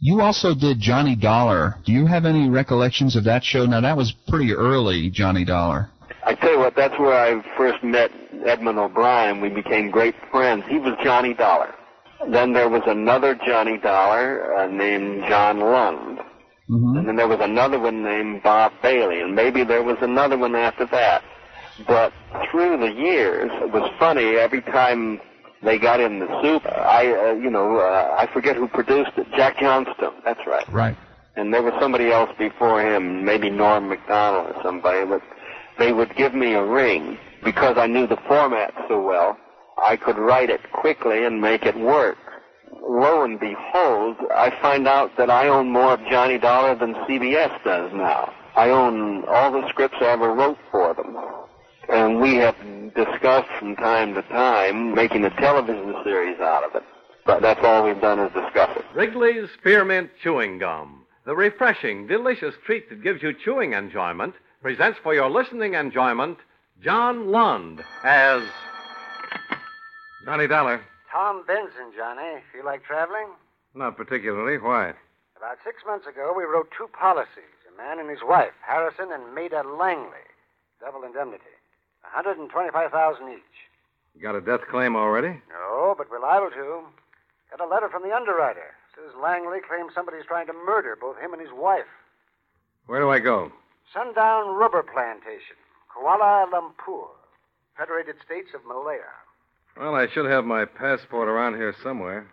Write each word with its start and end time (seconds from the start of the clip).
You 0.00 0.20
also 0.20 0.54
did 0.54 0.78
Johnny 0.78 1.16
Dollar. 1.16 1.76
Do 1.84 1.92
you 1.92 2.06
have 2.06 2.24
any 2.24 2.48
recollections 2.48 3.16
of 3.16 3.24
that 3.24 3.42
show? 3.42 3.66
Now, 3.66 3.80
that 3.80 3.96
was 3.96 4.12
pretty 4.28 4.52
early, 4.52 5.10
Johnny 5.10 5.44
Dollar. 5.44 5.90
I 6.24 6.34
tell 6.34 6.52
you 6.52 6.58
what, 6.58 6.76
that's 6.76 6.96
where 6.98 7.12
I 7.12 7.42
first 7.56 7.82
met 7.82 8.10
Edmond 8.46 8.78
O'Brien. 8.78 9.40
We 9.40 9.48
became 9.48 9.90
great 9.90 10.14
friends. 10.30 10.64
He 10.68 10.78
was 10.78 10.94
Johnny 11.02 11.34
Dollar. 11.34 11.74
Then 12.30 12.52
there 12.52 12.68
was 12.68 12.82
another 12.86 13.34
Johnny 13.34 13.78
Dollar 13.78 14.54
uh, 14.54 14.66
named 14.68 15.24
John 15.28 15.58
Lund. 15.58 16.18
Mm-hmm. 16.68 16.98
And 16.98 17.08
then 17.08 17.16
there 17.16 17.28
was 17.28 17.38
another 17.40 17.80
one 17.80 18.02
named 18.02 18.42
Bob 18.42 18.72
Bailey. 18.82 19.20
And 19.20 19.34
maybe 19.34 19.64
there 19.64 19.82
was 19.82 19.96
another 20.00 20.36
one 20.36 20.54
after 20.54 20.86
that. 20.86 21.22
But 21.86 22.12
through 22.50 22.78
the 22.78 22.92
years, 22.92 23.50
it 23.54 23.72
was 23.72 23.90
funny. 23.98 24.36
Every 24.36 24.62
time 24.62 25.20
they 25.62 25.78
got 25.78 26.00
in 26.00 26.20
the 26.20 26.42
soup, 26.42 26.62
I, 26.66 27.12
uh, 27.12 27.32
you 27.32 27.50
know, 27.50 27.78
uh, 27.78 28.16
I 28.18 28.26
forget 28.32 28.56
who 28.56 28.68
produced 28.68 29.12
it. 29.16 29.26
Jack 29.32 29.58
Johnstone. 29.58 30.14
That's 30.24 30.46
right. 30.46 30.68
Right. 30.72 30.96
And 31.36 31.52
there 31.52 31.62
was 31.62 31.74
somebody 31.80 32.10
else 32.10 32.30
before 32.38 32.80
him, 32.80 33.24
maybe 33.24 33.50
Norm 33.50 33.88
Macdonnell 33.88 34.56
or 34.56 34.62
somebody, 34.62 35.04
but 35.06 35.22
they 35.78 35.92
would 35.92 36.14
give 36.16 36.34
me 36.34 36.54
a 36.54 36.64
ring 36.64 37.18
because 37.44 37.76
I 37.78 37.86
knew 37.86 38.06
the 38.06 38.18
format 38.28 38.74
so 38.88 39.00
well. 39.00 39.36
I 39.84 39.96
could 39.96 40.18
write 40.18 40.50
it 40.50 40.60
quickly 40.72 41.24
and 41.24 41.40
make 41.40 41.64
it 41.64 41.76
work. 41.76 42.16
Lo 42.82 43.22
and 43.22 43.38
behold, 43.38 44.16
I 44.34 44.50
find 44.60 44.88
out 44.88 45.16
that 45.16 45.30
I 45.30 45.48
own 45.48 45.70
more 45.70 45.94
of 45.94 46.00
Johnny 46.10 46.38
Dollar 46.38 46.74
than 46.74 46.94
CBS 46.94 47.62
does 47.64 47.92
now. 47.92 48.32
I 48.56 48.70
own 48.70 49.24
all 49.28 49.52
the 49.52 49.68
scripts 49.68 49.98
I 50.00 50.06
ever 50.06 50.32
wrote 50.32 50.58
for 50.70 50.94
them. 50.94 51.16
And 51.88 52.20
we 52.20 52.34
have 52.36 52.56
discussed 52.94 53.48
from 53.58 53.76
time 53.76 54.14
to 54.14 54.22
time 54.22 54.94
making 54.94 55.24
a 55.24 55.30
television 55.30 55.94
series 56.04 56.38
out 56.40 56.64
of 56.64 56.74
it. 56.74 56.82
But 57.24 57.42
that's 57.42 57.60
all 57.62 57.84
we've 57.84 58.00
done 58.00 58.18
is 58.18 58.32
discuss 58.32 58.76
it. 58.76 58.84
Wrigley's 58.94 59.48
Spearmint 59.58 60.10
Chewing 60.22 60.58
Gum, 60.58 61.04
the 61.24 61.34
refreshing, 61.34 62.06
delicious 62.06 62.54
treat 62.64 62.88
that 62.88 63.02
gives 63.02 63.22
you 63.22 63.32
chewing 63.32 63.72
enjoyment, 63.72 64.34
presents 64.62 64.98
for 65.02 65.14
your 65.14 65.30
listening 65.30 65.74
enjoyment 65.74 66.38
John 66.82 67.30
Lund 67.30 67.82
as 68.04 68.42
Johnny 70.24 70.46
Dollar. 70.46 70.80
Tom 71.12 71.44
Benson, 71.46 71.92
Johnny. 71.96 72.42
Feel 72.52 72.64
like 72.64 72.84
traveling? 72.84 73.28
Not 73.74 73.96
particularly. 73.96 74.58
Why? 74.58 74.92
About 75.36 75.58
six 75.64 75.82
months 75.86 76.06
ago, 76.06 76.34
we 76.36 76.44
wrote 76.44 76.68
two 76.76 76.88
policies 76.88 77.54
a 77.66 77.76
man 77.76 77.98
and 77.98 78.10
his 78.10 78.20
wife, 78.22 78.52
Harrison 78.66 79.12
and 79.12 79.34
Maida 79.34 79.62
Langley. 79.62 80.26
Double 80.80 81.02
indemnity. 81.04 81.57
125000 82.14 83.28
each. 83.32 83.40
You 84.14 84.22
got 84.22 84.34
a 84.34 84.40
death 84.40 84.66
claim 84.70 84.96
already? 84.96 85.40
No, 85.50 85.94
but 85.96 86.10
we're 86.10 86.20
liable 86.20 86.50
to. 86.50 86.82
Got 87.50 87.66
a 87.66 87.68
letter 87.68 87.88
from 87.88 88.02
the 88.02 88.14
underwriter. 88.14 88.74
Says 88.94 89.14
Langley 89.22 89.58
claims 89.66 89.92
somebody's 89.94 90.26
trying 90.26 90.46
to 90.48 90.52
murder 90.52 90.96
both 91.00 91.18
him 91.18 91.32
and 91.32 91.40
his 91.40 91.52
wife. 91.52 91.86
Where 92.86 93.00
do 93.00 93.10
I 93.10 93.20
go? 93.20 93.52
Sundown 93.92 94.54
Rubber 94.56 94.82
Plantation, 94.82 95.56
Kuala 95.94 96.50
Lumpur, 96.50 97.08
Federated 97.76 98.16
States 98.24 98.48
of 98.54 98.66
Malaya. 98.66 99.00
Well, 99.78 99.94
I 99.94 100.08
should 100.08 100.26
have 100.26 100.44
my 100.44 100.64
passport 100.64 101.28
around 101.28 101.54
here 101.54 101.74
somewhere. 101.82 102.26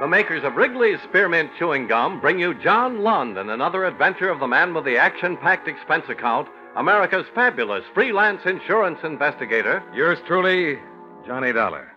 The 0.00 0.06
makers 0.06 0.44
of 0.44 0.56
Wrigley's 0.56 1.00
Spearmint 1.08 1.50
Chewing 1.58 1.86
Gum 1.86 2.20
bring 2.20 2.38
you 2.38 2.52
John 2.62 3.02
Lund 3.02 3.38
and 3.38 3.50
another 3.50 3.86
adventure 3.86 4.28
of 4.28 4.40
the 4.40 4.46
man 4.46 4.74
with 4.74 4.84
the 4.84 4.98
action 4.98 5.38
packed 5.38 5.68
expense 5.68 6.04
account, 6.10 6.48
America's 6.76 7.24
fabulous 7.34 7.82
freelance 7.94 8.42
insurance 8.44 8.98
investigator. 9.02 9.82
Yours 9.94 10.18
truly, 10.26 10.78
Johnny 11.26 11.50
Dollar. 11.52 11.88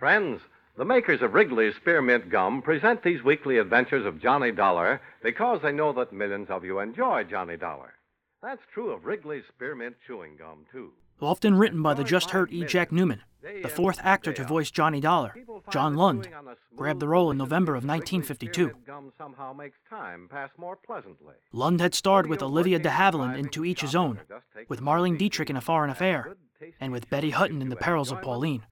Friends, 0.00 0.40
the 0.76 0.84
makers 0.84 1.22
of 1.22 1.34
Wrigley's 1.34 1.76
Spearmint 1.76 2.30
Gum 2.30 2.62
present 2.62 3.04
these 3.04 3.22
weekly 3.22 3.58
adventures 3.58 4.04
of 4.04 4.20
Johnny 4.20 4.50
Dollar 4.50 5.00
because 5.22 5.60
they 5.62 5.70
know 5.70 5.92
that 5.92 6.12
millions 6.12 6.50
of 6.50 6.64
you 6.64 6.80
enjoy 6.80 7.22
Johnny 7.22 7.56
Dollar. 7.56 7.94
That's 8.42 8.62
true 8.72 8.90
of 8.90 9.04
Wrigley's 9.04 9.44
Spearmint 9.48 9.96
Chewing 10.06 10.36
Gum, 10.38 10.64
too. 10.72 10.92
Often 11.20 11.56
written 11.56 11.82
by 11.82 11.92
the 11.92 12.04
just 12.04 12.30
hurt 12.30 12.50
E. 12.50 12.64
Jack 12.64 12.90
Neuman, 12.90 13.20
the 13.62 13.68
fourth 13.68 14.00
actor 14.02 14.32
to 14.32 14.44
voice 14.44 14.70
Johnny 14.70 14.98
Dollar, 15.00 15.34
John 15.70 15.94
Lund, 15.94 16.26
grabbed 16.74 17.00
the 17.00 17.08
role 17.08 17.30
in 17.30 17.36
November 17.36 17.72
of 17.72 17.84
1952. 17.84 18.72
Gum 18.86 19.12
somehow 19.18 19.52
makes 19.52 19.76
time 19.90 20.28
pass 20.30 20.48
more 20.56 20.76
pleasantly. 20.76 21.34
Lund 21.52 21.82
had 21.82 21.94
starred 21.94 22.26
with 22.26 22.42
Olivia 22.42 22.78
de 22.78 22.88
Havilland 22.88 23.36
in 23.36 23.50
To 23.50 23.66
Each 23.66 23.82
His 23.82 23.94
Own, 23.94 24.20
with 24.68 24.80
Marlene 24.80 25.18
Dietrich 25.18 25.50
in 25.50 25.56
A 25.56 25.60
Foreign 25.60 25.90
Affair, 25.90 26.34
and 26.80 26.92
with 26.92 27.10
Betty 27.10 27.30
Hutton 27.30 27.60
in 27.60 27.68
The 27.68 27.76
Perils 27.76 28.10
of 28.10 28.22
Pauline. 28.22 28.64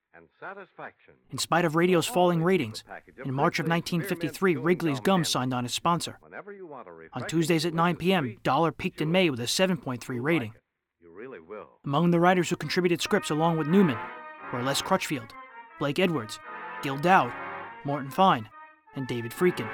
In 1.31 1.38
spite 1.38 1.65
of 1.65 1.75
radio's 1.75 2.06
falling 2.06 2.43
ratings, 2.43 2.84
in 3.25 3.34
March 3.34 3.59
of 3.59 3.66
1953, 3.66 4.56
Wrigley's 4.56 5.00
Gum 5.00 5.25
signed 5.25 5.53
on 5.53 5.65
as 5.65 5.75
sponsor. 5.75 6.19
Whenever 6.21 6.53
you 6.53 6.66
want 6.66 6.87
a 6.87 6.93
On 7.12 7.26
Tuesdays 7.26 7.66
at 7.66 7.75
9 7.75 7.97
p.m., 7.97 8.37
Dollar 8.43 8.71
peaked 8.71 9.00
in 9.00 9.10
May 9.10 9.31
with 9.31 9.41
a 9.41 9.44
7.3 9.44 10.03
rating. 10.22 10.54
You 11.00 11.10
really 11.12 11.41
will. 11.41 11.69
Among 11.84 12.10
the 12.10 12.21
writers 12.21 12.50
who 12.50 12.56
contributed 12.56 13.03
scripts 13.03 13.31
along 13.31 13.59
with 13.59 13.66
Neuman 13.66 13.99
were 14.53 14.62
Les 14.62 14.81
Crutchfield, 14.81 15.32
Blake 15.78 15.99
Edwards, 15.99 16.38
Gil 16.82 16.99
Doud, 16.99 17.32
Morton 17.84 18.10
Fine, 18.10 18.49
and 18.94 19.06
David 19.06 19.32
Friedkin. 19.32 19.69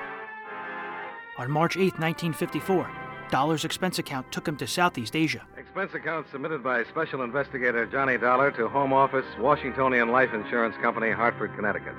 On 1.38 1.50
March 1.50 1.76
8, 1.76 1.98
1954, 1.98 2.90
Dollar's 3.30 3.64
expense 3.64 3.98
account 3.98 4.30
took 4.30 4.46
him 4.46 4.56
to 4.56 4.66
Southeast 4.66 5.16
Asia. 5.16 5.46
Expense 5.74 6.00
account 6.00 6.26
submitted 6.30 6.62
by 6.62 6.84
Special 6.84 7.22
Investigator 7.22 7.84
Johnny 7.84 8.16
Dollar 8.16 8.52
to 8.52 8.68
Home 8.68 8.92
Office, 8.92 9.24
Washingtonian 9.40 10.12
Life 10.12 10.32
Insurance 10.32 10.76
Company, 10.80 11.10
Hartford, 11.10 11.52
Connecticut. 11.56 11.96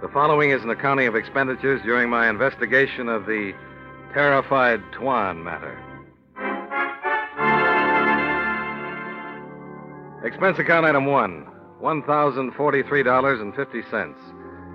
The 0.00 0.06
following 0.10 0.52
is 0.52 0.62
an 0.62 0.70
accounting 0.70 1.08
of 1.08 1.16
expenditures 1.16 1.82
during 1.82 2.08
my 2.08 2.28
investigation 2.28 3.08
of 3.08 3.26
the 3.26 3.54
terrified 4.14 4.80
Tuan 4.92 5.42
matter. 5.42 5.76
Expense 10.24 10.60
account 10.60 10.86
item 10.86 11.06
one 11.06 11.48
$1,043.50. 11.82 14.14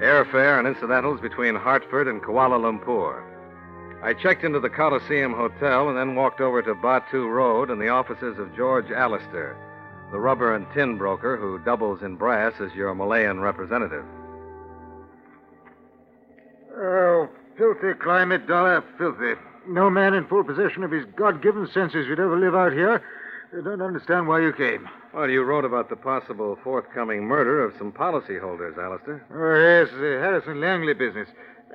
Airfare 0.02 0.60
and 0.60 0.68
incidentals 0.68 1.22
between 1.22 1.56
Hartford 1.56 2.10
and 2.10 2.22
Kuala 2.22 2.60
Lumpur. 2.60 3.37
I 4.08 4.14
checked 4.14 4.46
into 4.46 4.62
the 4.62 4.70
Coliseum 4.70 5.34
Hotel 5.34 5.90
and 5.90 5.98
then 5.98 6.16
walked 6.16 6.40
over 6.40 6.62
to 6.62 6.74
Batu 6.76 7.28
Road 7.28 7.70
and 7.70 7.82
the 7.82 7.90
offices 7.90 8.40
of 8.40 8.56
George 8.56 8.90
Allister, 8.90 9.58
the 10.14 10.18
rubber 10.18 10.56
and 10.56 10.66
tin 10.74 10.98
broker 10.98 11.36
who 11.36 11.60
doubles 11.60 12.02
in 12.02 12.16
brass 12.16 12.54
as 12.62 12.74
your 12.74 12.96
Malayan 12.96 13.42
representative. 13.42 14.06
Oh, 16.74 17.28
filthy 17.58 18.00
climate, 18.02 18.48
Dollar, 18.48 18.82
filthy. 18.98 19.34
No 19.68 19.90
man 19.90 20.14
in 20.14 20.26
full 20.28 20.46
possession 20.46 20.86
of 20.86 20.92
his 20.92 21.04
God 21.18 21.44
given 21.44 21.68
senses 21.74 22.08
would 22.08 22.22
ever 22.22 22.40
live 22.40 22.56
out 22.56 22.72
here. 22.72 23.04
I 23.52 23.62
don't 23.62 23.82
understand 23.82 24.30
why 24.30 24.40
you 24.40 24.54
came. 24.54 24.88
Well, 25.14 25.30
you 25.30 25.44
wrote 25.44 25.66
about 25.66 25.90
the 25.90 25.98
possible 25.98 26.58
forthcoming 26.64 27.26
murder 27.26 27.62
of 27.62 27.74
some 27.78 27.92
policyholders, 27.92 28.78
Allister. 28.78 29.26
Oh, 29.34 29.84
yes, 29.84 29.92
the 29.92 30.22
Harrison 30.22 30.62
Langley 30.62 30.94
business. 30.94 31.28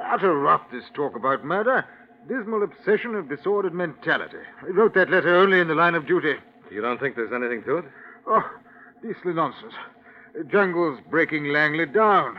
Utter 0.02 0.32
rot, 0.32 0.70
this 0.72 0.84
talk 0.94 1.14
about 1.14 1.44
murder. 1.44 1.84
Dismal 2.28 2.62
obsession 2.62 3.14
of 3.14 3.28
disordered 3.28 3.74
mentality. 3.74 4.38
I 4.62 4.70
wrote 4.70 4.94
that 4.94 5.10
letter 5.10 5.36
only 5.36 5.60
in 5.60 5.68
the 5.68 5.74
line 5.74 5.94
of 5.94 6.06
duty. 6.06 6.34
You 6.70 6.80
don't 6.80 7.00
think 7.00 7.16
there's 7.16 7.32
anything 7.32 7.62
to 7.64 7.78
it? 7.78 7.84
Oh, 8.26 8.48
beastly 9.02 9.34
nonsense. 9.34 9.74
Jungle's 10.50 11.00
breaking 11.10 11.46
Langley 11.46 11.86
down. 11.86 12.38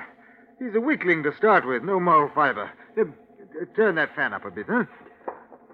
He's 0.60 0.74
a 0.76 0.80
weakling 0.80 1.24
to 1.24 1.36
start 1.36 1.68
with, 1.68 1.84
no 1.84 2.00
moral 2.00 2.32
fiber. 2.34 2.72
Uh, 3.00 3.04
turn 3.76 3.96
that 3.96 4.16
fan 4.16 4.34
up 4.34 4.46
a 4.46 4.52
bit, 4.52 4.66
huh? 4.70 4.86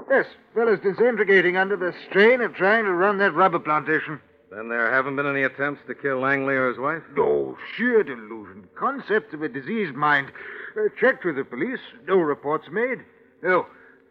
Yes, 0.09 0.25
fellow's 0.55 0.79
disintegrating 0.79 1.55
under 1.55 1.77
the 1.77 1.93
strain 2.09 2.41
of 2.41 2.55
trying 2.55 2.85
to 2.85 2.93
run 2.93 3.19
that 3.19 3.35
rubber 3.35 3.59
plantation. 3.59 4.19
Then 4.51 4.69
there 4.69 4.91
haven't 4.91 5.15
been 5.15 5.27
any 5.27 5.43
attempts 5.43 5.81
to 5.87 5.93
kill 5.93 6.19
Langley 6.19 6.55
or 6.55 6.69
his 6.69 6.79
wife? 6.79 7.03
No, 7.15 7.55
sheer 7.77 8.03
delusion. 8.03 8.67
Concept 8.75 9.33
of 9.35 9.43
a 9.43 9.47
diseased 9.47 9.93
mind. 9.93 10.31
Uh, 10.75 10.89
checked 10.99 11.23
with 11.23 11.35
the 11.35 11.43
police. 11.43 11.79
No 12.07 12.15
reports 12.17 12.65
made. 12.71 12.99
Oh, 13.45 13.67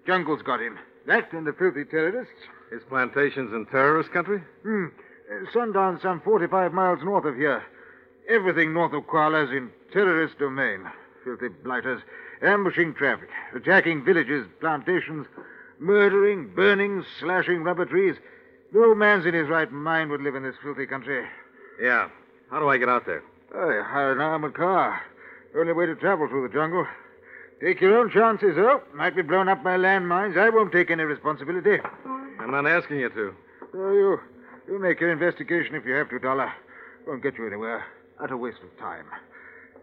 Jungle's 0.06 0.42
got 0.42 0.60
him. 0.60 0.78
That 1.06 1.32
and 1.32 1.46
the 1.46 1.52
filthy 1.52 1.84
terrorists. 1.84 2.34
His 2.70 2.82
plantation's 2.88 3.52
in 3.52 3.66
terrorist 3.66 4.12
country? 4.12 4.42
Hmm. 4.62 4.86
Uh, 5.30 5.50
sundown 5.52 5.98
some 6.02 6.20
45 6.20 6.72
miles 6.72 7.00
north 7.02 7.24
of 7.24 7.36
here. 7.36 7.62
Everything 8.28 8.74
north 8.74 8.92
of 8.92 9.04
Kuala's 9.04 9.50
in 9.50 9.70
terrorist 9.92 10.38
domain. 10.38 10.84
Filthy 11.24 11.48
blighters. 11.48 12.02
Ambushing 12.42 12.94
traffic. 12.94 13.28
Attacking 13.54 14.04
villages, 14.04 14.46
plantations. 14.60 15.26
Murdering, 15.78 16.50
burning, 16.54 17.04
slashing 17.20 17.62
rubber 17.62 17.86
trees. 17.86 18.16
No 18.72 18.94
man's 18.94 19.24
in 19.24 19.34
his 19.34 19.48
right 19.48 19.70
mind 19.72 20.10
would 20.10 20.20
live 20.20 20.34
in 20.34 20.42
this 20.42 20.56
filthy 20.62 20.86
country. 20.86 21.24
Yeah. 21.80 22.08
How 22.50 22.60
do 22.60 22.68
I 22.68 22.76
get 22.76 22.88
out 22.88 23.06
there? 23.06 23.22
I 23.54 23.82
hire 23.86 24.12
an 24.12 24.20
armored 24.20 24.54
car. 24.54 25.00
Only 25.56 25.72
way 25.72 25.86
to 25.86 25.94
travel 25.94 26.28
through 26.28 26.46
the 26.46 26.52
jungle. 26.52 26.86
Take 27.60 27.80
your 27.80 27.98
own 27.98 28.10
chances, 28.10 28.54
though. 28.54 28.82
Might 28.94 29.16
be 29.16 29.22
blown 29.22 29.48
up 29.48 29.64
by 29.64 29.76
landmines. 29.76 30.38
I 30.38 30.48
won't 30.48 30.72
take 30.72 30.90
any 30.90 31.02
responsibility. 31.02 31.78
I'm 32.38 32.52
not 32.52 32.66
asking 32.66 33.00
you 33.00 33.08
to. 33.08 33.34
So 33.72 33.92
you, 33.92 34.20
you 34.68 34.78
make 34.78 35.00
your 35.00 35.12
investigation 35.12 35.74
if 35.74 35.84
you 35.84 35.94
have 35.94 36.08
to, 36.10 36.18
Dollar. 36.18 36.52
Won't 37.06 37.22
get 37.22 37.36
you 37.36 37.46
anywhere. 37.46 37.84
Utter 38.20 38.36
waste 38.36 38.58
of 38.62 38.78
time. 38.78 39.06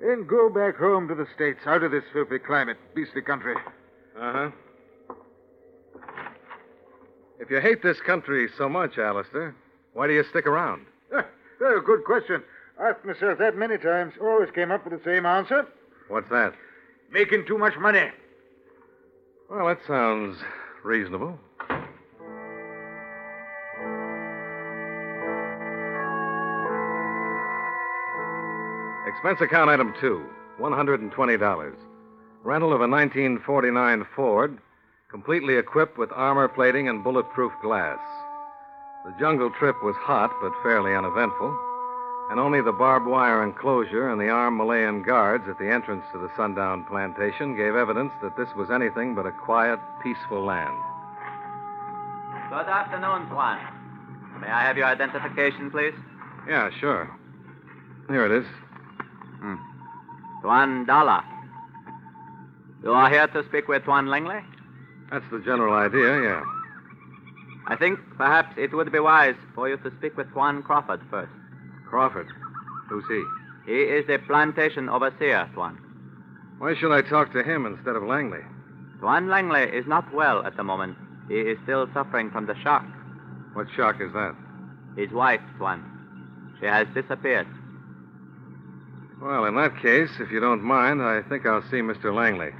Then 0.02 0.26
go 0.26 0.50
back 0.50 0.78
home 0.78 1.08
to 1.10 1.16
the 1.16 1.28
States, 1.36 1.60
out 1.66 1.84
of 1.84 1.92
this 1.92 2.04
filthy 2.14 2.40
climate, 2.40 2.78
beastly 2.94 3.22
country. 3.22 3.56
Uh 4.20 4.32
huh. 4.34 4.50
If 7.40 7.50
you 7.50 7.60
hate 7.60 7.84
this 7.84 8.00
country 8.06 8.50
so 8.58 8.70
much, 8.70 8.98
Alistair, 8.98 9.56
why 9.94 10.08
do 10.08 10.14
you 10.14 10.24
stick 10.30 10.48
around? 10.48 10.86
Ah, 11.14 11.26
oh, 11.62 11.82
good 11.86 12.04
question. 12.06 12.42
Asked 12.80 13.06
myself 13.06 13.38
that 13.40 13.58
many 13.58 13.78
times. 13.78 14.14
Always 14.22 14.50
came 14.52 14.72
up 14.72 14.86
with 14.86 14.98
the 14.98 15.10
same 15.10 15.26
answer. 15.26 15.68
What's 16.08 16.30
that? 16.30 16.54
Making 17.12 17.46
too 17.46 17.58
much 17.58 17.78
money. 17.78 18.10
Well, 19.50 19.68
that 19.68 19.80
sounds 19.88 20.38
reasonable. 20.84 21.40
Expense 29.08 29.40
account 29.42 29.70
item 29.70 29.94
two 30.02 30.26
$120. 30.60 31.76
Rental 32.44 32.74
of 32.74 32.82
a 32.82 32.88
1949 32.88 34.06
Ford, 34.16 34.58
completely 35.10 35.56
equipped 35.56 35.98
with 35.98 36.12
armor 36.12 36.48
plating 36.48 36.88
and 36.90 37.04
bulletproof 37.04 37.52
glass. 37.62 38.00
The 39.06 39.16
jungle 39.20 39.52
trip 39.58 39.76
was 39.84 39.96
hot 39.96 40.32
but 40.42 40.52
fairly 40.64 40.94
uneventful, 40.94 41.58
and 42.30 42.40
only 42.40 42.62
the 42.62 42.72
barbed 42.72 43.06
wire 43.06 43.44
enclosure 43.44 44.10
and 44.10 44.20
the 44.20 44.30
armed 44.30 44.58
Malayan 44.58 45.04
guards 45.04 45.48
at 45.48 45.60
the 45.60 45.72
entrance 45.72 46.04
to 46.12 46.18
the 46.18 46.32
sundown 46.36 46.84
plantation 46.86 47.56
gave 47.56 47.76
evidence 47.76 48.12
that 48.22 48.36
this 48.36 48.50
was 48.56 48.72
anything 48.72 49.14
but 49.14 49.26
a 49.26 49.32
quiet, 49.32 49.80
peaceful 50.02 50.44
land. 50.44 50.76
Good 52.50 52.68
afternoon, 52.68 53.30
Tuan. 53.30 53.60
May 54.42 54.48
I 54.48 54.64
have 54.64 54.78
your 54.78 54.88
identification, 54.88 55.70
please? 55.70 55.94
Yeah, 56.48 56.70
sure. 56.80 57.10
Here 58.08 58.26
it 58.26 58.32
is. 58.32 58.46
Hmm. 59.40 59.56
Tuan 60.42 60.86
Dala. 60.86 61.24
You 62.84 62.92
are 62.92 63.10
here 63.10 63.28
to 63.28 63.44
speak 63.48 63.68
with 63.68 63.84
Tuan 63.84 64.08
Langley? 64.08 64.40
That's 65.12 65.26
the 65.32 65.40
general 65.40 65.74
idea, 65.74 66.22
yeah. 66.22 66.44
I 67.68 67.76
think 67.76 68.00
perhaps 68.18 68.54
it 68.58 68.74
would 68.74 68.92
be 68.92 69.00
wise 69.00 69.36
for 69.54 69.70
you 69.70 69.78
to 69.78 69.92
speak 69.98 70.18
with 70.18 70.32
Tuan 70.34 70.62
Crawford 70.62 71.02
first. 71.10 71.32
Crawford. 71.90 72.28
Who's 72.90 73.06
he? 73.08 73.24
He 73.66 73.82
is 73.82 74.06
the 74.08 74.20
plantation 74.20 74.90
overseer, 74.90 75.50
Tuan. 75.54 75.78
Why 76.60 76.76
should 76.76 76.94
I 76.94 77.02
talk 77.02 77.34
to 77.34 77.44
him 77.44 77.66
instead 77.66 77.96
of 77.96 78.04
Langley? 78.04 78.44
Tuan 79.00 79.28
Langley 79.28 79.64
is 79.64 79.86
not 79.88 80.14
well 80.14 80.46
at 80.46 80.56
the 80.56 80.64
moment. 80.64 80.98
He 81.28 81.36
is 81.36 81.58
still 81.64 81.88
suffering 81.94 82.32
from 82.32 82.46
the 82.46 82.56
shock. 82.62 82.86
What 83.54 83.68
shock 83.76 84.00
is 84.00 84.14
that? 84.14 84.36
His 84.96 85.12
wife, 85.12 85.42
Tuan. 85.58 85.84
She 86.60 86.66
has 86.66 86.88
disappeared. 86.94 87.48
Well, 89.22 89.46
in 89.46 89.56
that 89.56 89.82
case, 89.82 90.12
if 90.20 90.32
you 90.32 90.40
don't 90.40 90.62
mind, 90.62 91.02
I 91.02 91.22
think 91.24 91.46
I'll 91.46 91.64
see 91.64 91.82
Mr. 91.82 92.14
Langley. 92.14 92.52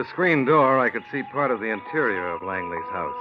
The 0.00 0.08
screen 0.08 0.46
door, 0.46 0.78
I 0.78 0.88
could 0.88 1.04
see 1.12 1.22
part 1.24 1.50
of 1.50 1.60
the 1.60 1.66
interior 1.66 2.30
of 2.30 2.40
Langley's 2.40 2.90
house. 2.90 3.20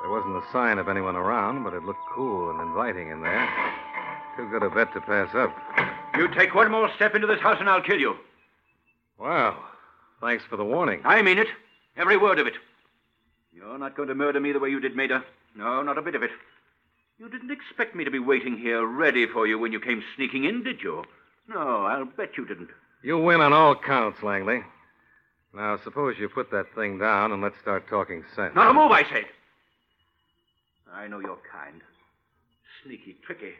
There 0.00 0.10
wasn't 0.10 0.42
a 0.42 0.50
sign 0.50 0.78
of 0.78 0.88
anyone 0.88 1.14
around, 1.14 1.62
but 1.62 1.74
it 1.74 1.84
looked 1.84 2.00
cool 2.14 2.48
and 2.48 2.58
inviting 2.58 3.10
in 3.10 3.20
there. 3.20 3.46
Too 4.34 4.48
good 4.48 4.62
a 4.62 4.70
bet 4.70 4.94
to 4.94 5.02
pass 5.02 5.34
up. 5.34 5.54
You 6.16 6.28
take 6.28 6.54
one 6.54 6.70
more 6.70 6.90
step 6.96 7.14
into 7.14 7.26
this 7.26 7.40
house 7.40 7.58
and 7.60 7.68
I'll 7.68 7.82
kill 7.82 7.98
you. 7.98 8.16
Well, 9.18 9.62
thanks 10.22 10.42
for 10.48 10.56
the 10.56 10.64
warning. 10.64 11.02
I 11.04 11.20
mean 11.20 11.36
it. 11.36 11.48
Every 11.98 12.16
word 12.16 12.38
of 12.38 12.46
it. 12.46 12.54
You're 13.52 13.76
not 13.76 13.94
going 13.94 14.08
to 14.08 14.14
murder 14.14 14.40
me 14.40 14.52
the 14.52 14.60
way 14.60 14.70
you 14.70 14.80
did 14.80 14.96
Maida. 14.96 15.22
No, 15.54 15.82
not 15.82 15.98
a 15.98 16.02
bit 16.02 16.14
of 16.14 16.22
it. 16.22 16.30
You 17.18 17.28
didn't 17.28 17.50
expect 17.50 17.94
me 17.94 18.04
to 18.04 18.10
be 18.10 18.18
waiting 18.18 18.56
here 18.56 18.86
ready 18.86 19.26
for 19.26 19.46
you 19.46 19.58
when 19.58 19.72
you 19.72 19.80
came 19.80 20.02
sneaking 20.16 20.44
in, 20.44 20.64
did 20.64 20.80
you? 20.82 21.04
No, 21.46 21.84
I'll 21.84 22.06
bet 22.06 22.38
you 22.38 22.46
didn't. 22.46 22.70
You 23.02 23.18
win 23.18 23.42
on 23.42 23.52
all 23.52 23.76
counts, 23.76 24.22
Langley. 24.22 24.62
Now, 25.54 25.78
suppose 25.84 26.16
you 26.18 26.28
put 26.28 26.50
that 26.50 26.66
thing 26.74 26.98
down 26.98 27.30
and 27.32 27.40
let's 27.40 27.58
start 27.62 27.88
talking 27.88 28.24
sense. 28.34 28.54
Not 28.54 28.70
a 28.70 28.74
move, 28.74 28.90
I 28.90 29.02
say. 29.04 29.24
I 30.92 31.06
know 31.06 31.20
your 31.20 31.38
kind. 31.50 31.80
Sneaky, 32.82 33.16
tricky. 33.24 33.52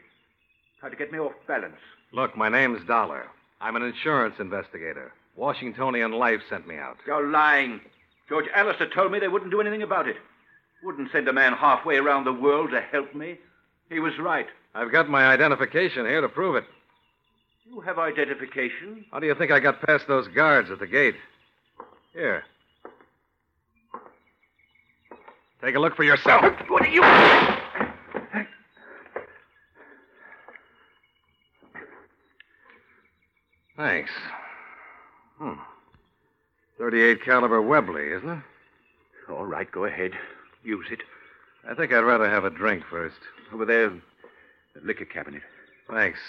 Try 0.79 0.89
to 0.89 0.95
get 0.95 1.11
me 1.11 1.19
off 1.19 1.33
balance. 1.47 1.75
Look, 2.11 2.35
my 2.35 2.49
name's 2.49 2.85
Dollar. 2.85 3.27
I'm 3.61 3.75
an 3.75 3.83
insurance 3.83 4.35
investigator. 4.39 5.13
Washingtonian 5.35 6.11
Life 6.11 6.41
sent 6.49 6.67
me 6.67 6.77
out. 6.77 6.97
You're 7.07 7.29
lying. 7.29 7.81
George 8.27 8.45
Alistair 8.53 8.89
told 8.89 9.11
me 9.11 9.19
they 9.19 9.27
wouldn't 9.27 9.51
do 9.51 9.61
anything 9.61 9.81
about 9.81 10.07
it. 10.07 10.17
Wouldn't 10.83 11.11
send 11.11 11.27
a 11.27 11.33
man 11.33 11.53
halfway 11.53 11.97
around 11.97 12.25
the 12.25 12.33
world 12.33 12.71
to 12.71 12.81
help 12.81 13.15
me. 13.15 13.37
He 13.89 13.99
was 13.99 14.13
right. 14.19 14.47
I've 14.73 14.91
got 14.91 15.09
my 15.09 15.27
identification 15.27 16.05
here 16.05 16.21
to 16.21 16.29
prove 16.29 16.55
it. 16.55 16.65
You 17.65 17.79
have 17.81 17.97
identification. 17.97 19.05
How 19.11 19.19
do 19.19 19.27
you 19.27 19.35
think 19.35 19.51
I 19.51 19.59
got 19.59 19.81
past 19.81 20.05
those 20.07 20.27
guards 20.27 20.69
at 20.69 20.79
the 20.79 20.87
gate? 20.87 21.15
Here. 22.15 22.43
Take 25.61 25.75
a 25.75 25.79
look 25.79 25.95
for 25.97 26.03
yourself. 26.03 26.43
What 26.69 26.83
are 26.83 26.87
you. 26.87 27.01
Thanks. 33.75 34.11
Hmm. 35.37 35.55
38 36.77 37.21
caliber 37.25 37.61
Webley, 37.61 38.13
isn't 38.13 38.29
it? 38.29 38.43
All 39.29 39.45
right, 39.45 39.69
go 39.69 39.83
ahead. 39.83 40.11
Use 40.63 40.87
it. 40.91 41.01
I 41.69 41.73
think 41.73 41.91
I'd 41.91 41.99
rather 41.99 42.29
have 42.29 42.45
a 42.45 42.49
drink 42.49 42.83
first. 42.89 43.17
Over 43.53 43.65
there, 43.65 43.89
the 43.89 44.81
liquor 44.85 45.03
cabinet. 45.03 45.41
Thanks. 45.91 46.19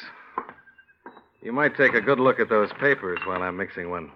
You 1.43 1.53
might 1.53 1.77
take 1.77 1.95
a 1.95 2.01
good 2.01 2.19
look 2.19 2.41
at 2.41 2.49
those 2.49 2.73
papers 2.81 3.21
while 3.25 3.43
I'm 3.43 3.57
mixing 3.57 3.91
one. 3.91 4.11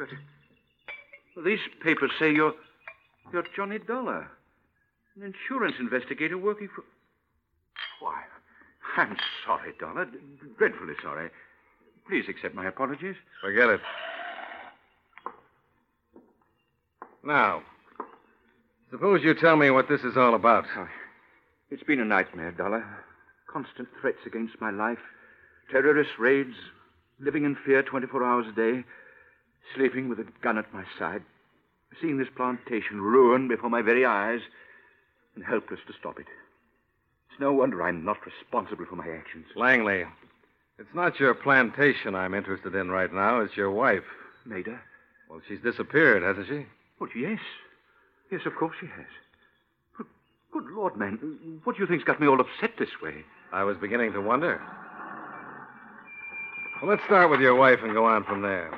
But 0.00 0.08
uh, 0.08 1.44
these 1.44 1.58
papers 1.84 2.10
say 2.18 2.32
you're 2.32 2.54
you're 3.34 3.44
Johnny 3.54 3.78
Dollar, 3.78 4.30
an 5.14 5.22
insurance 5.22 5.76
investigator 5.78 6.38
working 6.38 6.70
for. 6.74 6.82
Why, 8.00 8.22
I'm 8.96 9.14
sorry, 9.44 9.74
Dollar. 9.78 10.08
Dreadfully 10.56 10.94
sorry. 11.02 11.28
Please 12.08 12.24
accept 12.30 12.54
my 12.54 12.66
apologies. 12.66 13.14
Forget 13.42 13.68
it. 13.68 13.80
Now, 17.22 17.62
suppose 18.90 19.20
you 19.22 19.34
tell 19.34 19.56
me 19.56 19.68
what 19.68 19.90
this 19.90 20.00
is 20.00 20.16
all 20.16 20.34
about. 20.34 20.64
It's 21.70 21.82
been 21.82 22.00
a 22.00 22.06
nightmare, 22.06 22.52
Dollar. 22.52 23.04
Constant 23.52 23.88
threats 24.00 24.20
against 24.26 24.58
my 24.62 24.70
life, 24.70 24.98
terrorist 25.70 26.12
raids, 26.18 26.54
living 27.20 27.44
in 27.44 27.54
fear 27.66 27.82
24 27.82 28.24
hours 28.24 28.46
a 28.48 28.52
day, 28.52 28.84
sleeping 29.74 30.08
with 30.08 30.18
a 30.18 30.26
gun 30.42 30.58
at 30.58 30.72
my 30.72 30.84
side, 30.98 31.22
seeing 32.00 32.18
this 32.18 32.28
plantation 32.36 33.00
ruined 33.00 33.48
before 33.48 33.70
my 33.70 33.82
very 33.82 34.04
eyes, 34.04 34.40
and 35.34 35.44
helpless 35.44 35.80
to 35.86 35.92
stop 35.98 36.18
it. 36.18 36.26
It's 37.30 37.40
no 37.40 37.52
wonder 37.52 37.82
I'm 37.82 38.04
not 38.04 38.18
responsible 38.26 38.86
for 38.86 38.96
my 38.96 39.08
actions. 39.08 39.46
Langley, 39.54 40.04
it's 40.78 40.94
not 40.94 41.20
your 41.20 41.34
plantation 41.34 42.14
I'm 42.14 42.34
interested 42.34 42.74
in 42.74 42.90
right 42.90 43.12
now. 43.12 43.40
It's 43.40 43.56
your 43.56 43.70
wife. 43.70 44.04
Maida? 44.44 44.80
Well, 45.28 45.40
she's 45.46 45.60
disappeared, 45.60 46.22
hasn't 46.22 46.48
she? 46.48 46.66
Oh, 47.00 47.08
yes. 47.14 47.38
Yes, 48.30 48.40
of 48.46 48.56
course 48.56 48.74
she 48.80 48.86
has. 48.86 49.06
Good 50.52 50.66
Lord, 50.72 50.96
man. 50.96 51.60
What 51.62 51.76
do 51.76 51.82
you 51.82 51.86
think's 51.86 52.02
got 52.02 52.20
me 52.20 52.26
all 52.26 52.40
upset 52.40 52.72
this 52.76 53.00
way? 53.00 53.24
I 53.52 53.62
was 53.62 53.76
beginning 53.76 54.12
to 54.14 54.20
wonder. 54.20 54.60
Well, 56.82 56.90
let's 56.90 57.04
start 57.04 57.30
with 57.30 57.40
your 57.40 57.54
wife 57.54 57.78
and 57.82 57.92
go 57.92 58.04
on 58.06 58.24
from 58.24 58.42
there. 58.42 58.70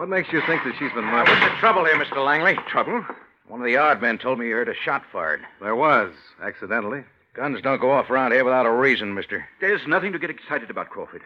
What 0.00 0.08
makes 0.08 0.32
you 0.32 0.40
think 0.46 0.64
that 0.64 0.72
she's 0.78 0.92
been 0.92 1.04
murdered? 1.04 1.28
What's 1.28 1.52
the 1.52 1.60
trouble 1.60 1.84
here, 1.84 1.94
Mr. 1.94 2.24
Langley? 2.24 2.56
Trouble? 2.66 3.04
One 3.48 3.60
of 3.60 3.66
the 3.66 3.72
yard 3.72 4.00
men 4.00 4.16
told 4.16 4.38
me 4.38 4.46
you 4.46 4.54
heard 4.54 4.70
a 4.70 4.74
shot 4.74 5.02
fired. 5.12 5.42
There 5.60 5.76
was, 5.76 6.10
accidentally. 6.42 7.04
Guns 7.34 7.60
don't 7.60 7.82
go 7.82 7.90
off 7.90 8.08
around 8.08 8.32
here 8.32 8.42
without 8.42 8.64
a 8.64 8.72
reason, 8.72 9.12
mister. 9.12 9.46
There's 9.60 9.86
nothing 9.86 10.12
to 10.12 10.18
get 10.18 10.30
excited 10.30 10.70
about, 10.70 10.88
Crawford. 10.88 11.20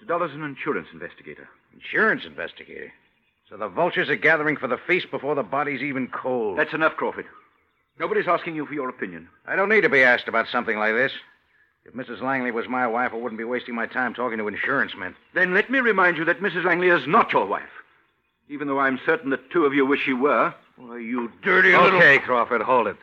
Mr. 0.00 0.08
Dollar's 0.08 0.32
an 0.32 0.42
insurance 0.42 0.88
investigator. 0.90 1.50
Insurance 1.74 2.24
investigator? 2.24 2.90
So 3.50 3.58
the 3.58 3.68
vultures 3.68 4.08
are 4.08 4.16
gathering 4.16 4.56
for 4.56 4.68
the 4.68 4.78
feast 4.86 5.10
before 5.10 5.34
the 5.34 5.42
body's 5.42 5.82
even 5.82 6.08
cold. 6.08 6.58
That's 6.58 6.72
enough, 6.72 6.96
Crawford. 6.96 7.26
Nobody's 8.00 8.26
asking 8.26 8.56
you 8.56 8.64
for 8.64 8.72
your 8.72 8.88
opinion. 8.88 9.28
I 9.46 9.54
don't 9.54 9.68
need 9.68 9.82
to 9.82 9.90
be 9.90 10.02
asked 10.02 10.28
about 10.28 10.48
something 10.48 10.78
like 10.78 10.94
this. 10.94 11.12
If 11.84 11.92
Mrs. 11.92 12.22
Langley 12.22 12.52
was 12.52 12.68
my 12.68 12.86
wife, 12.86 13.10
I 13.12 13.16
wouldn't 13.16 13.38
be 13.38 13.44
wasting 13.44 13.74
my 13.74 13.86
time 13.86 14.14
talking 14.14 14.38
to 14.38 14.48
insurance 14.48 14.92
men. 14.96 15.14
Then 15.34 15.52
let 15.52 15.68
me 15.68 15.80
remind 15.80 16.16
you 16.16 16.24
that 16.24 16.40
Mrs. 16.40 16.64
Langley 16.64 16.88
is 16.88 17.06
not 17.06 17.34
your 17.34 17.44
wife. 17.44 17.68
Even 18.50 18.68
though 18.68 18.78
I'm 18.78 18.98
certain 19.04 19.30
that 19.30 19.50
two 19.50 19.64
of 19.64 19.74
you 19.74 19.84
wish 19.84 20.00
she 20.04 20.12
were. 20.12 20.54
Why, 20.76 20.98
you 20.98 21.30
dirty 21.42 21.72
little... 21.72 21.98
Okay, 21.98 22.18
Crawford, 22.18 22.62
hold 22.62 22.86
it. 22.86 22.96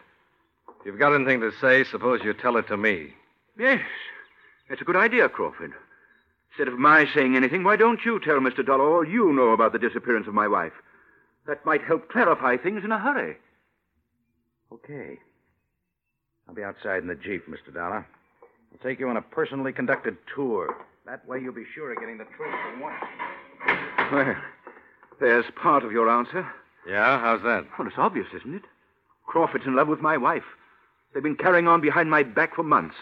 If 0.79 0.85
you've 0.85 0.99
got 0.99 1.13
anything 1.13 1.41
to 1.41 1.51
say, 1.59 1.83
suppose 1.83 2.21
you 2.23 2.33
tell 2.33 2.57
it 2.57 2.67
to 2.67 2.77
me. 2.77 3.13
Yes, 3.57 3.81
that's 4.69 4.81
a 4.81 4.85
good 4.85 4.95
idea, 4.95 5.29
Crawford. 5.29 5.73
Instead 6.51 6.67
of 6.67 6.79
my 6.79 7.05
saying 7.13 7.35
anything, 7.35 7.63
why 7.63 7.75
don't 7.75 8.03
you 8.05 8.19
tell 8.19 8.39
Mr. 8.39 8.65
Dollar 8.65 8.89
all 8.89 9.05
you 9.05 9.33
know 9.33 9.49
about 9.49 9.73
the 9.73 9.79
disappearance 9.79 10.27
of 10.27 10.33
my 10.33 10.47
wife? 10.47 10.73
That 11.47 11.65
might 11.65 11.83
help 11.83 12.09
clarify 12.09 12.57
things 12.57 12.83
in 12.83 12.91
a 12.91 12.99
hurry. 12.99 13.37
Okay. 14.71 15.19
I'll 16.47 16.55
be 16.55 16.63
outside 16.63 17.01
in 17.01 17.07
the 17.07 17.15
Jeep, 17.15 17.47
Mr. 17.47 17.73
Dollar. 17.73 18.07
I'll 18.71 18.89
take 18.89 18.99
you 18.99 19.09
on 19.09 19.17
a 19.17 19.21
personally 19.21 19.73
conducted 19.73 20.17
tour. 20.33 20.75
That 21.05 21.27
way 21.27 21.39
you'll 21.39 21.53
be 21.53 21.65
sure 21.73 21.91
of 21.91 21.99
getting 21.99 22.17
the 22.17 22.25
truth 22.35 22.55
from 22.63 22.79
once. 22.79 23.03
Well, 24.11 24.35
there's 25.19 25.45
part 25.61 25.83
of 25.83 25.91
your 25.91 26.09
answer. 26.09 26.47
Yeah? 26.87 27.19
How's 27.19 27.41
that? 27.43 27.65
Well, 27.77 27.87
it's 27.87 27.97
obvious, 27.97 28.27
isn't 28.35 28.55
it? 28.55 28.63
Crawford's 29.25 29.65
in 29.65 29.75
love 29.75 29.87
with 29.87 30.01
my 30.01 30.17
wife. 30.17 30.43
They've 31.13 31.23
been 31.23 31.35
carrying 31.35 31.67
on 31.67 31.81
behind 31.81 32.09
my 32.09 32.23
back 32.23 32.55
for 32.55 32.63
months. 32.63 32.95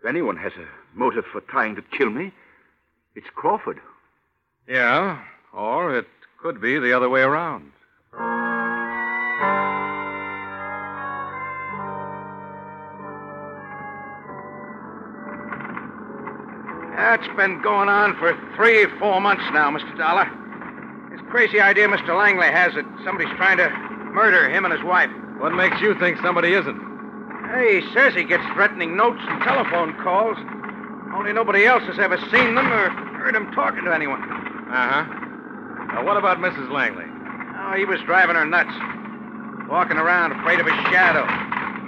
If 0.00 0.08
anyone 0.08 0.36
has 0.36 0.52
a 0.52 0.66
motive 0.96 1.24
for 1.30 1.40
trying 1.42 1.76
to 1.76 1.82
kill 1.82 2.10
me, 2.10 2.32
it's 3.14 3.26
Crawford. 3.34 3.80
Yeah, 4.68 5.20
or 5.52 5.96
it 5.96 6.06
could 6.40 6.60
be 6.60 6.78
the 6.78 6.92
other 6.92 7.08
way 7.08 7.22
around. 7.22 7.72
That's 16.96 17.26
been 17.36 17.60
going 17.62 17.88
on 17.88 18.16
for 18.18 18.36
three, 18.56 18.86
four 18.98 19.20
months 19.20 19.44
now, 19.52 19.70
Mr. 19.70 19.96
Dollar. 19.98 20.30
Crazy 21.30 21.60
idea 21.60 21.88
Mr. 21.88 22.16
Langley 22.16 22.46
has 22.46 22.74
that 22.74 22.86
somebody's 23.04 23.34
trying 23.36 23.58
to 23.58 23.68
murder 24.14 24.48
him 24.48 24.64
and 24.64 24.72
his 24.72 24.82
wife. 24.84 25.10
What 25.38 25.52
makes 25.52 25.80
you 25.80 25.98
think 25.98 26.18
somebody 26.22 26.52
isn't? 26.54 26.78
Hey, 27.52 27.80
he 27.80 27.92
says 27.92 28.14
he 28.14 28.24
gets 28.24 28.44
threatening 28.54 28.96
notes 28.96 29.20
and 29.20 29.42
telephone 29.42 29.92
calls. 30.02 30.38
Only 31.14 31.32
nobody 31.32 31.66
else 31.66 31.82
has 31.84 31.98
ever 31.98 32.16
seen 32.30 32.54
them 32.54 32.72
or 32.72 32.90
heard 33.18 33.34
him 33.34 33.50
talking 33.52 33.84
to 33.84 33.94
anyone. 33.94 34.22
Uh 34.22 35.02
huh. 35.02 35.04
Now, 35.94 36.04
what 36.04 36.16
about 36.16 36.38
Mrs. 36.38 36.70
Langley? 36.70 37.06
Oh, 37.06 37.74
he 37.76 37.84
was 37.84 38.00
driving 38.06 38.36
her 38.36 38.46
nuts. 38.46 38.72
Walking 39.68 39.98
around 39.98 40.32
afraid 40.32 40.60
of 40.60 40.66
his 40.66 40.76
shadow. 40.92 41.26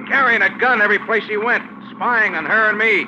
Carrying 0.09 0.43
a 0.43 0.51
gun 0.59 0.83
every 0.83 0.99
place 0.99 1.25
he 1.25 1.37
went, 1.37 1.63
spying 1.95 2.35
on 2.35 2.45
her 2.45 2.71
and 2.71 2.79
me. 2.79 3.05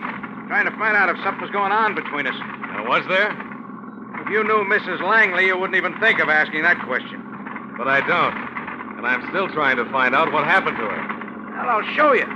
Trying 0.46 0.66
to 0.66 0.76
find 0.78 0.96
out 0.96 1.08
if 1.08 1.16
something 1.24 1.42
was 1.42 1.50
going 1.50 1.72
on 1.72 1.94
between 1.94 2.26
us. 2.26 2.38
Now, 2.38 2.86
was 2.86 3.06
there? 3.08 3.49
If 4.30 4.34
you 4.34 4.44
knew 4.44 4.62
Mrs. 4.62 5.00
Langley, 5.02 5.46
you 5.46 5.58
wouldn't 5.58 5.76
even 5.76 5.98
think 5.98 6.20
of 6.20 6.28
asking 6.28 6.62
that 6.62 6.80
question. 6.86 7.20
But 7.76 7.88
I 7.88 7.98
don't. 8.06 8.96
And 8.96 9.04
I'm 9.04 9.28
still 9.28 9.48
trying 9.48 9.76
to 9.76 9.84
find 9.90 10.14
out 10.14 10.30
what 10.30 10.44
happened 10.44 10.76
to 10.76 10.84
her. 10.84 11.56
Well, 11.56 11.68
I'll 11.68 11.96
show 11.96 12.12
you. 12.12 12.26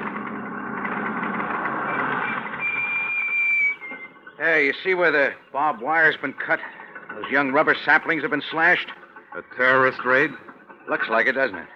Hey, 4.39 4.67
you 4.67 4.73
see 4.83 4.95
where 4.95 5.13
the 5.13 5.35
barbed 5.53 5.81
wire's 5.81 6.17
been 6.17 6.33
cut? 6.33 6.59
Those 7.15 7.31
young 7.31 7.53
rubber 7.53 7.77
saplings 7.85 8.23
have 8.23 8.33
been 8.33 8.43
slashed? 8.51 8.89
A 9.37 9.43
terrorist 9.55 10.05
raid? 10.05 10.33
Looks 10.91 11.09
like 11.09 11.29
it, 11.29 11.35
doesn't 11.35 11.59
it? 11.59 11.69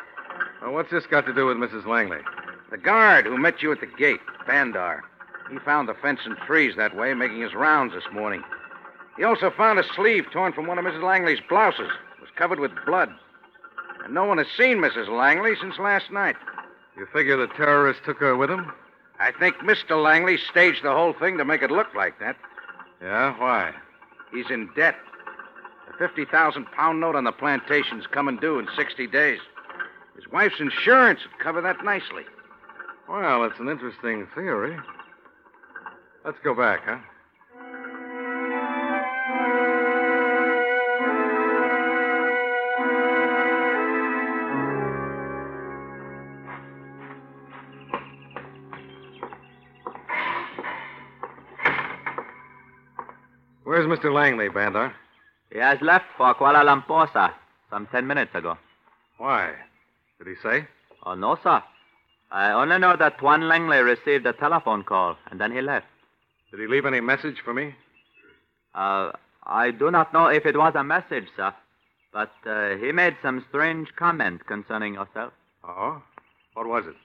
Well, 0.63 0.73
what's 0.73 0.91
this 0.91 1.07
got 1.07 1.27
to 1.27 1.33
do 1.33 1.47
with 1.47 1.59
Mrs. 1.59 1.87
Langley? 1.87 2.23
The 2.73 2.79
guard 2.79 3.25
who 3.25 3.39
met 3.39 3.63
you 3.63 3.71
at 3.71 3.79
the 3.79 3.87
gate, 3.87 4.19
Bandar. 4.49 5.05
He 5.49 5.61
found 5.61 5.89
the 5.89 5.95
fence 5.95 6.23
and 6.25 6.37
trees 6.39 6.75
that 6.77 6.97
way, 6.97 7.15
making 7.15 7.41
his 7.41 7.55
rounds 7.55 7.95
this 7.95 8.13
morning. 8.13 8.43
He 9.19 9.25
also 9.25 9.51
found 9.51 9.81
a 9.81 9.85
sleeve 9.97 10.27
torn 10.33 10.53
from 10.53 10.69
one 10.69 10.79
of 10.79 10.85
Mrs. 10.85 11.03
Langley's 11.03 11.41
blouses. 11.49 11.91
It 12.17 12.21
was 12.21 12.31
covered 12.37 12.61
with 12.61 12.71
blood. 12.87 13.11
And 14.05 14.15
no 14.15 14.25
one 14.25 14.39
has 14.39 14.47
seen 14.57 14.79
Mrs. 14.79 15.09
Langley 15.09 15.55
since 15.61 15.77
last 15.79 16.13
night. 16.13 16.37
You 16.97 17.07
figure 17.13 17.37
the 17.37 17.53
terrorist 17.55 18.01
took 18.05 18.19
her 18.19 18.37
with 18.37 18.49
him? 18.49 18.73
I 19.19 19.33
think 19.33 19.57
Mr. 19.57 20.01
Langley 20.01 20.37
staged 20.37 20.85
the 20.85 20.93
whole 20.93 21.13
thing 21.13 21.37
to 21.39 21.45
make 21.45 21.63
it 21.63 21.73
look 21.73 21.93
like 21.97 22.21
that. 22.21 22.37
Yeah? 23.03 23.37
Why? 23.39 23.73
He's 24.33 24.51
in 24.51 24.71
debt. 24.77 24.95
The 25.89 25.95
50,000 25.99 26.67
pound 26.67 27.01
note 27.01 27.17
on 27.17 27.25
the 27.25 27.33
plantation's 27.33 28.07
coming 28.07 28.37
due 28.37 28.61
in 28.61 28.69
60 28.77 29.09
days. 29.09 29.41
His 30.15 30.31
wife's 30.33 30.61
insurance 30.61 31.21
would 31.25 31.43
cover 31.43 31.61
that 31.61 31.85
nicely. 31.85 32.25
Well, 33.09 33.45
it's 33.45 33.59
an 33.59 33.69
interesting 33.69 34.29
theory. 34.33 34.77
Let's 36.25 36.39
go 36.45 36.55
back, 36.55 36.83
huh? 36.85 36.99
Mr. 53.99 54.15
Langley, 54.15 54.49
Bandar? 54.49 54.95
He 55.51 55.59
has 55.59 55.81
left 55.81 56.05
for 56.17 56.33
Kuala 56.35 56.63
Lumpur, 56.63 57.13
sir, 57.13 57.35
some 57.69 57.89
ten 57.89 58.07
minutes 58.07 58.33
ago. 58.33 58.57
Why? 59.17 59.55
Did 60.19 60.29
he 60.29 60.35
say? 60.41 60.69
Oh, 61.05 61.15
no, 61.15 61.37
sir. 61.43 61.61
I 62.31 62.53
only 62.53 62.79
know 62.79 62.95
that 62.97 63.19
Tuan 63.19 63.49
Langley 63.49 63.79
received 63.79 64.25
a 64.27 64.33
telephone 64.35 64.85
call, 64.85 65.17
and 65.31 65.41
then 65.41 65.51
he 65.51 65.61
left. 65.61 65.87
Did 66.53 66.61
he 66.61 66.69
leave 66.69 66.87
any 66.87 67.01
message 67.01 67.41
for 67.45 67.53
me? 67.53 67.75
Uh, 68.73 69.11
I 69.45 69.73
do 69.73 69.91
not 69.91 70.13
know 70.13 70.27
if 70.27 70.47
it 70.47 70.57
was 70.57 70.75
a 70.77 70.85
message, 70.85 71.27
sir, 71.37 71.53
but 72.13 72.31
uh, 72.47 72.77
he 72.77 72.93
made 72.93 73.17
some 73.21 73.45
strange 73.49 73.89
comment 73.97 74.47
concerning 74.47 74.95
yourself. 74.95 75.33
Oh? 75.65 76.01
What 76.55 76.69
was 76.69 76.85
it? 76.87 76.97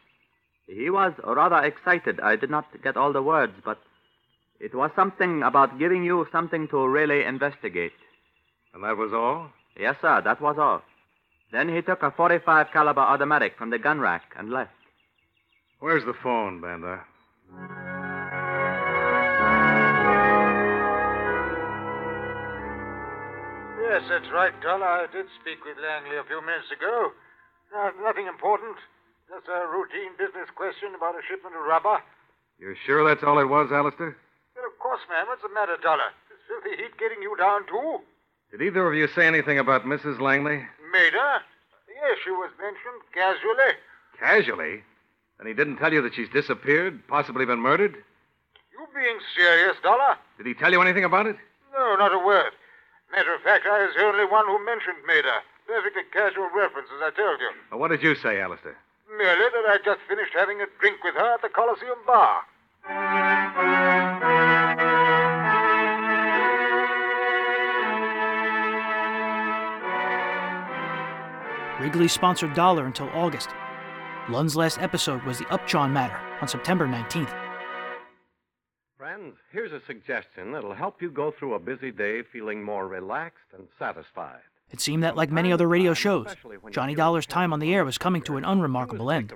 He 0.67 0.91
was 0.91 1.13
rather 1.25 1.57
excited. 1.57 2.19
I 2.19 2.35
did 2.35 2.51
not 2.51 2.65
get 2.83 2.97
all 2.97 3.13
the 3.13 3.23
words, 3.23 3.53
but 3.65 3.79
it 4.63 4.74
was 4.74 4.89
something 4.96 5.43
about 5.43 5.77
giving 5.77 6.05
you 6.05 6.25
something 6.32 6.70
to 6.70 6.88
really 6.88 7.25
investigate. 7.25 7.91
And 8.74 8.82
that 8.86 8.96
was 8.96 9.12
all? 9.12 9.51
Yes, 9.77 9.98
sir, 10.01 10.22
that 10.24 10.39
was 10.39 10.55
all. 10.58 10.82
Then 11.51 11.67
he 11.67 11.82
took 11.82 12.01
a 12.01 12.12
45 12.12 12.67
caliber 12.72 13.01
automatic 13.01 13.58
from 13.58 13.72
the 13.72 13.77
gun 13.77 14.00
rack 14.00 14.24
and 14.38 14.50
left. 14.50 14.72
Where's 15.79 16.05
the 16.05 16.13
phone, 16.24 16.62
Bandar? 16.62 17.03
Yes, 23.84 24.01
that's 24.08 24.32
right, 24.32 24.55
Dollar. 24.63 24.88
I 24.88 25.08
did 25.12 25.25
speak 25.41 25.60
with 25.65 25.75
Langley 25.84 26.15
a 26.15 26.24
few 26.24 26.39
minutes 26.39 26.72
ago. 26.72 27.12
Uh, 27.75 27.91
nothing 28.01 28.27
important. 28.27 28.77
Just 29.27 29.46
a 29.51 29.67
routine 29.67 30.15
business 30.17 30.48
question 30.55 30.96
about 30.96 31.15
a 31.15 31.22
shipment 31.27 31.53
of 31.53 31.67
rubber. 31.67 32.00
You're 32.60 32.77
sure 32.88 33.03
that's 33.03 33.24
all 33.27 33.39
it 33.39 33.50
was, 33.50 33.70
Alistair? 33.70 34.15
Well, 34.63 34.72
of 34.72 34.79
course, 34.79 35.01
ma'am. 35.10 35.27
What's 35.27 35.41
the 35.43 35.51
matter, 35.51 35.75
Dollar? 35.84 36.15
Is 36.32 36.39
filthy 36.48 36.79
heat 36.82 36.96
getting 36.98 37.22
you 37.22 37.36
down, 37.36 37.67
too? 37.67 38.00
Did 38.50 38.62
either 38.62 38.88
of 38.88 38.96
you 38.96 39.10
say 39.12 39.27
anything 39.27 39.60
about 39.60 39.84
Mrs. 39.84 40.22
Langley? 40.22 40.63
Maida? 40.89 41.43
Yes, 41.91 42.15
she 42.24 42.32
was 42.32 42.50
mentioned 42.55 43.03
casually. 43.13 43.75
Casually? 44.17 44.84
And 45.39 45.50
he 45.50 45.53
didn't 45.53 45.84
tell 45.84 45.91
you 45.91 46.01
that 46.03 46.15
she's 46.15 46.29
disappeared, 46.29 47.05
possibly 47.10 47.43
been 47.43 47.60
murdered? 47.60 47.98
You 48.72 48.88
being 48.96 49.20
serious, 49.36 49.75
Dollar? 49.84 50.15
Did 50.38 50.48
he 50.48 50.53
tell 50.53 50.72
you 50.72 50.82
anything 50.82 51.03
about 51.03 51.27
it? 51.27 51.36
No, 51.74 51.98
not 51.98 52.13
a 52.15 52.24
word. 52.24 52.53
Matter 53.12 53.36
of 53.36 53.41
fact, 53.41 53.65
I 53.67 53.84
was 53.84 53.93
the 53.98 54.05
only 54.05 54.24
one 54.24 54.46
who 54.48 54.63
mentioned 54.63 55.03
Maida. 55.05 55.43
Perfectly 55.67 56.03
casual 56.13 56.48
reference, 56.55 56.88
as 56.96 57.01
I 57.03 57.12
told 57.12 57.41
you. 57.41 57.51
Well, 57.70 57.82
what 57.82 57.91
did 57.91 58.01
you 58.01 58.15
say, 58.15 58.39
Alistair? 58.39 58.77
Merely 59.17 59.43
that 59.43 59.67
I 59.67 59.77
just 59.84 60.00
finished 60.08 60.32
having 60.34 60.62
a 60.62 60.67
drink 60.79 61.03
with 61.03 61.15
her 61.15 61.34
at 61.34 61.41
the 61.41 61.50
Coliseum 61.50 62.00
bar. 62.08 62.43
Wrigley 71.84 72.08
sponsored 72.08 72.54
Dollar 72.54 72.86
until 72.86 73.10
August. 73.10 73.50
Lund's 74.30 74.56
last 74.56 74.80
episode 74.80 75.22
was 75.24 75.38
the 75.38 75.54
Upjohn 75.54 75.92
matter 75.92 76.16
on 76.42 76.48
September 76.48 76.88
19th. 76.88 77.38
Friends, 78.98 79.36
here's 79.52 79.74
a 79.74 79.82
suggestion 79.86 80.54
that'll 80.54 80.74
help 80.74 81.02
you 81.02 81.12
go 81.12 81.30
through 81.38 81.56
a 81.56 81.60
busy 81.60 81.92
day 81.92 82.22
feeling 82.32 82.63
more 82.63 82.88
relaxed 82.88 83.52
and 83.54 83.68
satisfied. 83.78 84.40
It 84.72 84.82
seemed 84.82 85.03
that, 85.03 85.15
like 85.15 85.32
many 85.32 85.51
other 85.53 85.67
radio 85.67 85.93
shows, 85.93 86.36
Johnny 86.72 86.96
Dollar's 86.96 87.27
time 87.27 87.53
on 87.53 87.60
the 87.60 87.74
air 87.75 87.86
was 87.86 88.00
coming 88.00 88.24
to 88.24 88.38
an 88.38 88.43
unremarkable 88.43 89.12
end. 89.12 89.32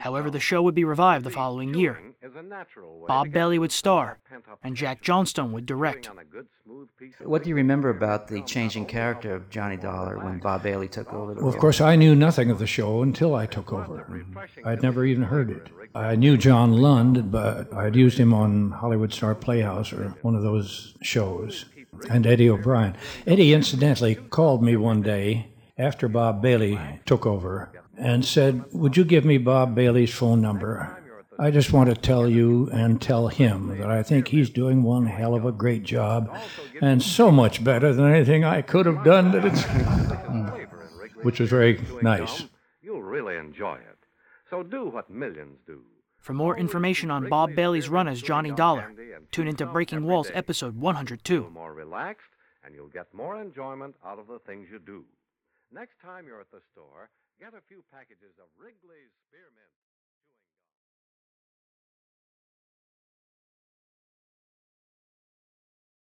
However, 0.00 0.30
the 0.30 0.40
show 0.40 0.62
would 0.62 0.74
be 0.74 0.82
revived 0.84 1.24
the 1.24 1.30
following 1.30 1.74
year. 1.74 2.00
Bob 3.06 3.30
Bailey 3.30 3.60
would 3.60 3.70
star, 3.70 4.18
and 4.64 4.74
Jack 4.76 5.00
Johnstone 5.00 5.52
would 5.52 5.64
direct. 5.64 6.10
What 7.20 7.44
do 7.44 7.50
you 7.50 7.54
remember 7.54 7.90
about 7.90 8.28
the 8.28 8.42
changing 8.42 8.86
character 8.86 9.34
of 9.34 9.48
Johnny 9.50 9.76
Dollar 9.76 10.18
when 10.18 10.38
Bob 10.38 10.62
Bailey 10.64 10.88
took 10.88 11.12
over? 11.12 11.34
Well, 11.34 11.48
of 11.48 11.58
course, 11.58 11.80
I 11.80 11.94
knew 11.96 12.14
nothing 12.14 12.50
of 12.50 12.58
the 12.58 12.66
show 12.66 13.02
until 13.02 13.34
I 13.34 13.46
took 13.46 13.72
over. 13.72 14.24
I'd 14.64 14.82
never 14.82 15.04
even 15.04 15.24
heard 15.24 15.50
it. 15.50 15.68
I 15.94 16.16
knew 16.16 16.36
John 16.36 16.72
Lund, 16.72 17.30
but 17.30 17.72
I'd 17.74 17.94
used 17.94 18.18
him 18.18 18.32
on 18.32 18.70
Hollywood 18.70 19.12
Star 19.12 19.34
Playhouse 19.34 19.92
or 19.92 20.14
one 20.22 20.34
of 20.34 20.42
those 20.42 20.94
shows, 21.02 21.66
and 22.10 22.26
Eddie 22.26 22.50
O'Brien. 22.50 22.96
Eddie, 23.26 23.52
incidentally, 23.52 24.14
called 24.14 24.62
me 24.62 24.76
one 24.76 25.02
day 25.02 25.48
after 25.78 26.08
Bob 26.08 26.42
Bailey 26.42 26.78
took 27.04 27.26
over 27.26 27.70
and 27.96 28.24
said, 28.24 28.64
Would 28.72 28.96
you 28.96 29.04
give 29.04 29.24
me 29.24 29.38
Bob 29.38 29.74
Bailey's 29.74 30.12
phone 30.12 30.40
number? 30.40 30.98
I 31.38 31.50
just 31.50 31.72
want 31.72 31.88
to 31.88 31.96
tell 31.96 32.28
you 32.28 32.68
and 32.72 33.00
tell 33.00 33.28
him 33.28 33.78
that 33.78 33.90
I 33.90 34.02
think 34.02 34.28
he's 34.28 34.50
doing 34.50 34.82
one 34.82 35.06
hell 35.06 35.34
of 35.34 35.44
a 35.44 35.52
great 35.52 35.82
job 35.82 36.34
and 36.80 37.02
so 37.02 37.30
much 37.30 37.64
better 37.64 37.92
than 37.92 38.12
anything 38.12 38.44
I 38.44 38.62
could 38.62 38.86
have 38.86 39.02
done 39.02 39.32
that 39.32 39.44
it's 39.46 39.62
which 41.22 41.40
was 41.40 41.48
very 41.48 41.80
nice. 42.02 42.44
You'll 42.82 43.02
really 43.02 43.36
enjoy 43.36 43.76
it. 43.76 43.98
So 44.50 44.62
do 44.62 44.88
what 44.88 45.08
millions 45.08 45.58
do. 45.66 45.80
For 46.22 46.34
more 46.34 46.56
information 46.56 47.10
on 47.10 47.28
Bob 47.28 47.56
Bailey's 47.56 47.88
run 47.88 48.06
as 48.06 48.22
Johnny 48.22 48.52
Dollar, 48.52 48.94
tune 49.32 49.48
into 49.48 49.66
Breaking 49.66 50.04
Walls 50.04 50.30
episode 50.32 50.76
102. 50.76 51.50
More 51.50 51.74
relaxed 51.74 52.30
and 52.62 52.74
you'll 52.76 52.86
get 52.86 53.12
more 53.12 53.40
enjoyment 53.40 53.96
out 54.06 54.20
of 54.20 54.28
the 54.28 54.38
things 54.46 54.68
you 54.70 54.78
do. 54.78 55.04
Next 55.72 55.98
time 56.00 56.26
you're 56.26 56.40
at 56.40 56.52
the 56.52 56.62
store, 56.70 57.10
get 57.40 57.58
a 57.58 57.66
few 57.66 57.82
packages 57.90 58.38
of 58.38 58.46
Wrigley's 58.54 59.10
Spearmint. 59.26 59.81